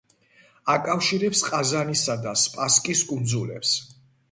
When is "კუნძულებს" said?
3.13-3.79